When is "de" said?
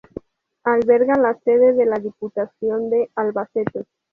1.73-1.85, 2.89-3.11